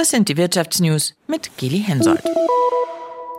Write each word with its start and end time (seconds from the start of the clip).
Das 0.00 0.08
sind 0.08 0.30
die 0.30 0.38
Wirtschaftsnews 0.38 1.12
mit 1.26 1.50
Geli 1.58 1.82
Hensoldt. 1.82 2.24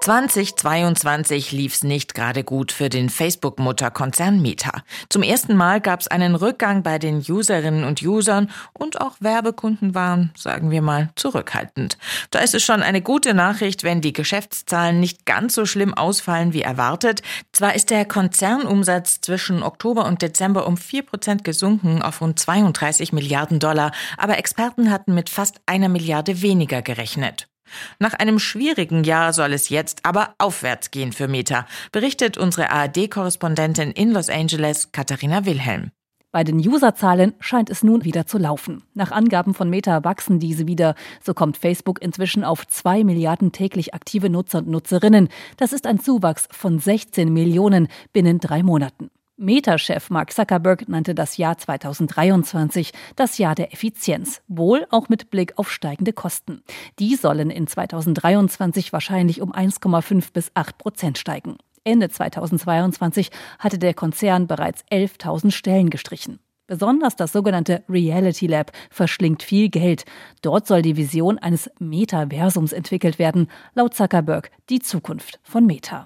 2022 0.00 1.52
lief's 1.52 1.84
nicht 1.84 2.14
gerade 2.14 2.42
gut 2.42 2.72
für 2.72 2.88
den 2.88 3.10
Facebook-Mutterkonzern 3.10 4.40
Meta. 4.40 4.82
Zum 5.10 5.22
ersten 5.22 5.54
Mal 5.54 5.82
gab's 5.82 6.08
einen 6.08 6.36
Rückgang 6.36 6.82
bei 6.82 6.98
den 6.98 7.18
Userinnen 7.18 7.84
und 7.84 8.00
Usern 8.00 8.50
und 8.72 8.98
auch 9.02 9.16
Werbekunden 9.20 9.94
waren, 9.94 10.32
sagen 10.34 10.70
wir 10.70 10.80
mal, 10.80 11.10
zurückhaltend. 11.16 11.98
Da 12.30 12.38
ist 12.38 12.54
es 12.54 12.62
schon 12.62 12.82
eine 12.82 13.02
gute 13.02 13.34
Nachricht, 13.34 13.84
wenn 13.84 14.00
die 14.00 14.14
Geschäftszahlen 14.14 14.98
nicht 14.98 15.26
ganz 15.26 15.54
so 15.54 15.66
schlimm 15.66 15.92
ausfallen 15.92 16.54
wie 16.54 16.62
erwartet. 16.62 17.20
Zwar 17.52 17.74
ist 17.74 17.90
der 17.90 18.06
Konzernumsatz 18.06 19.20
zwischen 19.20 19.62
Oktober 19.62 20.06
und 20.06 20.22
Dezember 20.22 20.66
um 20.66 20.78
vier 20.78 21.02
Prozent 21.02 21.44
gesunken 21.44 22.00
auf 22.00 22.22
rund 22.22 22.38
32 22.38 23.12
Milliarden 23.12 23.58
Dollar, 23.58 23.92
aber 24.16 24.38
Experten 24.38 24.90
hatten 24.90 25.12
mit 25.12 25.28
fast 25.28 25.60
einer 25.66 25.90
Milliarde 25.90 26.40
weniger 26.40 26.80
gerechnet. 26.80 27.50
Nach 27.98 28.14
einem 28.14 28.38
schwierigen 28.38 29.04
Jahr 29.04 29.32
soll 29.32 29.52
es 29.52 29.68
jetzt 29.68 30.04
aber 30.04 30.34
aufwärts 30.38 30.90
gehen 30.90 31.12
für 31.12 31.28
Meta, 31.28 31.66
berichtet 31.92 32.38
unsere 32.38 32.70
ARD-Korrespondentin 32.70 33.90
in 33.92 34.10
Los 34.10 34.28
Angeles, 34.28 34.92
Katharina 34.92 35.44
Wilhelm. 35.44 35.90
Bei 36.32 36.44
den 36.44 36.58
Userzahlen 36.58 37.34
scheint 37.40 37.70
es 37.70 37.82
nun 37.82 38.04
wieder 38.04 38.24
zu 38.24 38.38
laufen. 38.38 38.84
Nach 38.94 39.10
Angaben 39.10 39.52
von 39.52 39.68
Meta 39.68 40.04
wachsen 40.04 40.38
diese 40.38 40.68
wieder. 40.68 40.94
So 41.20 41.34
kommt 41.34 41.56
Facebook 41.56 42.00
inzwischen 42.00 42.44
auf 42.44 42.68
zwei 42.68 43.02
Milliarden 43.02 43.50
täglich 43.50 43.94
aktive 43.94 44.30
Nutzer 44.30 44.58
und 44.58 44.68
Nutzerinnen. 44.68 45.28
Das 45.56 45.72
ist 45.72 45.88
ein 45.88 45.98
Zuwachs 45.98 46.46
von 46.52 46.78
16 46.78 47.32
Millionen 47.32 47.88
binnen 48.12 48.38
drei 48.38 48.62
Monaten. 48.62 49.10
Meta-Chef 49.40 50.10
Mark 50.10 50.34
Zuckerberg 50.34 50.86
nannte 50.86 51.14
das 51.14 51.38
Jahr 51.38 51.56
2023 51.56 52.92
das 53.16 53.38
Jahr 53.38 53.54
der 53.54 53.72
Effizienz, 53.72 54.42
wohl 54.48 54.86
auch 54.90 55.08
mit 55.08 55.30
Blick 55.30 55.54
auf 55.56 55.72
steigende 55.72 56.12
Kosten. 56.12 56.62
Die 56.98 57.16
sollen 57.16 57.48
in 57.48 57.66
2023 57.66 58.92
wahrscheinlich 58.92 59.40
um 59.40 59.54
1,5 59.54 60.34
bis 60.34 60.50
8 60.52 60.76
Prozent 60.76 61.16
steigen. 61.16 61.56
Ende 61.84 62.10
2022 62.10 63.30
hatte 63.58 63.78
der 63.78 63.94
Konzern 63.94 64.46
bereits 64.46 64.84
11.000 64.92 65.52
Stellen 65.52 65.88
gestrichen. 65.88 66.38
Besonders 66.66 67.16
das 67.16 67.32
sogenannte 67.32 67.82
Reality 67.88 68.46
Lab 68.46 68.72
verschlingt 68.90 69.42
viel 69.42 69.70
Geld. 69.70 70.04
Dort 70.42 70.66
soll 70.66 70.82
die 70.82 70.98
Vision 70.98 71.38
eines 71.38 71.70
Metaversums 71.78 72.74
entwickelt 72.74 73.18
werden, 73.18 73.48
laut 73.72 73.94
Zuckerberg 73.94 74.50
die 74.68 74.80
Zukunft 74.80 75.40
von 75.42 75.64
Meta. 75.64 76.04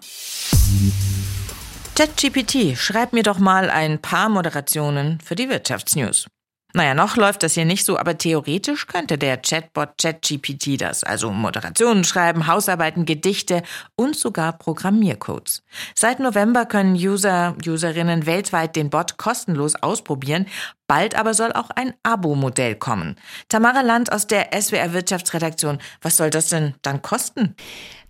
ChatGPT, 1.96 2.76
schreib 2.76 3.12
mir 3.12 3.22
doch 3.22 3.38
mal 3.38 3.70
ein 3.70 4.00
paar 4.00 4.28
Moderationen 4.28 5.20
für 5.20 5.36
die 5.36 5.48
Wirtschaftsnews. 5.48 6.26
Naja, 6.72 6.92
noch 6.92 7.16
läuft 7.16 7.44
das 7.44 7.54
hier 7.54 7.66
nicht 7.66 7.84
so, 7.84 7.96
aber 7.96 8.18
theoretisch 8.18 8.88
könnte 8.88 9.16
der 9.16 9.36
Chatbot 9.36 9.90
ChatGPT 10.02 10.80
das, 10.80 11.04
also 11.04 11.30
Moderationen 11.30 12.02
schreiben, 12.02 12.48
Hausarbeiten, 12.48 13.04
Gedichte 13.04 13.62
und 13.94 14.16
sogar 14.16 14.58
Programmiercodes. 14.58 15.62
Seit 15.94 16.18
November 16.18 16.66
können 16.66 16.96
User, 16.96 17.54
Userinnen 17.64 18.26
weltweit 18.26 18.74
den 18.74 18.90
Bot 18.90 19.16
kostenlos 19.16 19.76
ausprobieren. 19.76 20.46
Bald 20.88 21.14
aber 21.14 21.32
soll 21.32 21.52
auch 21.52 21.70
ein 21.70 21.94
Abo-Modell 22.02 22.74
kommen. 22.74 23.14
Tamara 23.48 23.82
Land 23.82 24.10
aus 24.10 24.26
der 24.26 24.48
SWR 24.60 24.92
Wirtschaftsredaktion, 24.94 25.78
was 26.02 26.16
soll 26.16 26.30
das 26.30 26.48
denn 26.48 26.74
dann 26.82 27.02
kosten? 27.02 27.54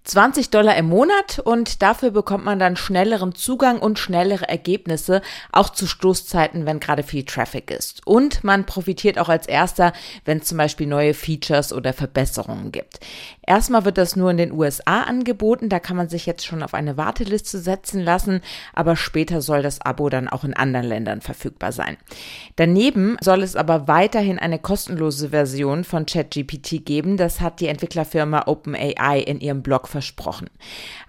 20 0.04 0.50
Dollar 0.50 0.76
im 0.76 0.86
Monat 0.86 1.38
und 1.38 1.80
dafür 1.80 2.10
bekommt 2.10 2.44
man 2.44 2.58
dann 2.58 2.76
schnelleren 2.76 3.34
Zugang 3.34 3.78
und 3.78 3.98
schnellere 3.98 4.46
Ergebnisse, 4.46 5.22
auch 5.50 5.70
zu 5.70 5.86
Stoßzeiten, 5.86 6.66
wenn 6.66 6.78
gerade 6.78 7.02
viel 7.02 7.24
Traffic 7.24 7.70
ist. 7.70 8.06
Und 8.06 8.44
man 8.44 8.66
profitiert 8.66 9.18
auch 9.18 9.30
als 9.30 9.46
erster, 9.46 9.94
wenn 10.26 10.38
es 10.38 10.44
zum 10.44 10.58
Beispiel 10.58 10.86
neue 10.86 11.14
Features 11.14 11.72
oder 11.72 11.94
Verbesserungen 11.94 12.70
gibt. 12.70 13.00
Erstmal 13.46 13.86
wird 13.86 13.96
das 13.96 14.14
nur 14.14 14.30
in 14.30 14.36
den 14.36 14.52
USA 14.52 15.02
angeboten, 15.02 15.70
da 15.70 15.78
kann 15.78 15.96
man 15.96 16.10
sich 16.10 16.26
jetzt 16.26 16.44
schon 16.44 16.62
auf 16.62 16.74
eine 16.74 16.98
Warteliste 16.98 17.58
setzen 17.58 18.00
lassen, 18.00 18.42
aber 18.74 18.96
später 18.96 19.40
soll 19.40 19.62
das 19.62 19.80
Abo 19.80 20.10
dann 20.10 20.28
auch 20.28 20.44
in 20.44 20.54
anderen 20.54 20.86
Ländern 20.86 21.22
verfügbar 21.22 21.72
sein. 21.72 21.96
Daneben 22.56 23.16
soll 23.22 23.42
es 23.42 23.56
aber 23.56 23.88
weiterhin 23.88 24.38
eine 24.38 24.58
kostenlose 24.58 25.30
Version 25.30 25.84
von 25.84 26.04
ChatGPT 26.04 26.84
geben, 26.84 27.16
das 27.16 27.40
hat 27.40 27.60
die 27.60 27.68
Entwicklerfirma 27.68 28.44
OpenAI 28.46 29.20
in 29.20 29.40
ihrem 29.40 29.62
Blog 29.62 29.88
versprochen. 29.94 30.50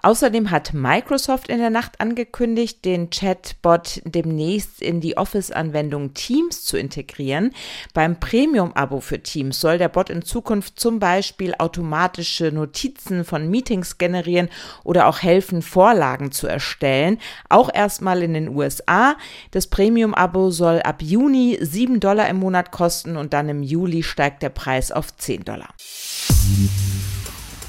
Außerdem 0.04 0.52
hat 0.52 0.76
Microsoft 0.76 1.50
in 1.50 1.58
der 1.58 1.72
Nacht 1.72 2.00
angekündigt, 2.00 2.86
den 2.86 3.10
Chatbot 3.10 4.00
demnächst 4.06 4.80
in 4.80 5.02
die 5.02 5.18
Office-Anwendung 5.18 6.14
Teams 6.14 6.66
zu 6.66 6.78
integrieren. 6.78 7.52
Beim 7.96 8.20
Premium-Abo 8.20 9.00
für 9.00 9.24
Teams 9.24 9.60
soll 9.60 9.80
der 9.80 9.90
Bot 9.90 10.12
in 10.12 10.22
Zukunft 10.22 10.80
zum 10.80 11.00
Beispiel 11.00 11.56
automatische 11.58 12.52
Notizen 12.52 13.26
von 13.26 13.50
Meetings 13.50 13.98
generieren 13.98 14.50
oder 14.84 15.08
auch 15.08 15.24
helfen, 15.24 15.64
Vorlagen 15.64 16.32
zu 16.32 16.46
erstellen. 16.46 17.18
Auch 17.50 17.74
erstmal 17.74 18.22
in 18.22 18.36
den 18.36 18.50
USA. 18.50 19.16
Das 19.50 19.66
Premium-Abo 19.66 20.52
soll 20.52 20.84
ab 20.84 21.02
Juni 21.02 21.58
7 21.60 22.00
Dollar 22.00 22.30
im 22.30 22.38
Monat 22.38 22.70
kosten 22.70 23.18
und 23.18 23.34
dann 23.34 23.50
im 23.50 23.64
Juli 23.64 24.04
steigt 24.04 24.44
der 24.44 24.50
Preis 24.50 24.92
auf 24.92 25.16
10 25.18 25.44
Dollar. 25.44 25.74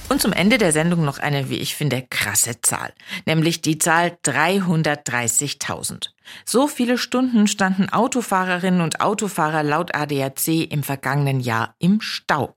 Und 0.09 0.21
zum 0.23 0.33
Ende 0.33 0.57
der 0.57 0.71
Sendung 0.71 1.05
noch 1.05 1.19
eine, 1.19 1.51
wie 1.51 1.57
ich 1.57 1.75
finde, 1.75 2.07
krasse 2.09 2.61
Zahl, 2.61 2.93
nämlich 3.27 3.61
die 3.61 3.79
Zahl 3.79 4.17
330.000. 4.25 6.11
So 6.45 6.69
viele 6.69 6.97
Stunden 6.97 7.49
standen 7.49 7.89
Autofahrerinnen 7.89 8.83
und 8.83 9.01
Autofahrer 9.01 9.65
laut 9.65 9.97
ADAC 9.97 10.71
im 10.71 10.85
vergangenen 10.85 11.41
Jahr 11.41 11.75
im 11.81 12.01
Stau. 12.01 12.55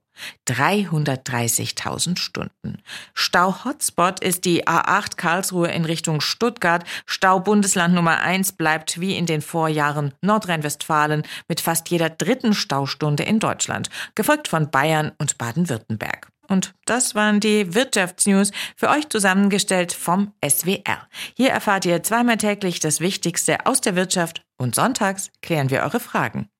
330.000 0.48 2.18
Stunden. 2.18 2.82
Stau-Hotspot 3.14 4.20
ist 4.20 4.44
die 4.44 4.66
A8 4.66 5.16
Karlsruhe 5.16 5.68
in 5.68 5.86
Richtung 5.86 6.20
Stuttgart. 6.20 6.84
Stau-Bundesland 7.06 7.94
Nummer 7.94 8.20
1 8.20 8.52
bleibt 8.52 9.00
wie 9.00 9.16
in 9.16 9.26
den 9.26 9.40
Vorjahren 9.40 10.12
Nordrhein-Westfalen 10.20 11.22
mit 11.48 11.60
fast 11.60 11.88
jeder 11.88 12.10
dritten 12.10 12.54
Staustunde 12.54 13.22
in 13.22 13.38
Deutschland, 13.38 13.88
gefolgt 14.14 14.48
von 14.48 14.70
Bayern 14.70 15.12
und 15.18 15.38
Baden-Württemberg. 15.38 16.29
Und 16.50 16.74
das 16.84 17.14
waren 17.14 17.38
die 17.38 17.74
Wirtschaftsnews 17.74 18.50
für 18.76 18.90
euch 18.90 19.08
zusammengestellt 19.08 19.92
vom 19.92 20.32
SWR. 20.44 21.08
Hier 21.36 21.50
erfahrt 21.50 21.86
ihr 21.86 22.02
zweimal 22.02 22.38
täglich 22.38 22.80
das 22.80 23.00
Wichtigste 23.00 23.66
aus 23.66 23.80
der 23.80 23.94
Wirtschaft 23.94 24.42
und 24.58 24.74
sonntags 24.74 25.30
klären 25.42 25.70
wir 25.70 25.82
eure 25.82 26.00
Fragen. 26.00 26.50